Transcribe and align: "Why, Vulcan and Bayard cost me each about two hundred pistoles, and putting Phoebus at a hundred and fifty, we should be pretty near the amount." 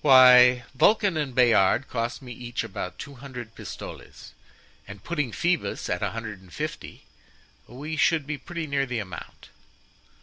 "Why, 0.00 0.64
Vulcan 0.74 1.18
and 1.18 1.34
Bayard 1.34 1.86
cost 1.86 2.22
me 2.22 2.32
each 2.32 2.64
about 2.64 2.98
two 2.98 3.16
hundred 3.16 3.54
pistoles, 3.54 4.32
and 4.88 5.04
putting 5.04 5.32
Phoebus 5.32 5.90
at 5.90 6.02
a 6.02 6.12
hundred 6.12 6.40
and 6.40 6.50
fifty, 6.50 7.04
we 7.66 7.94
should 7.98 8.26
be 8.26 8.38
pretty 8.38 8.66
near 8.66 8.86
the 8.86 9.00
amount." 9.00 9.50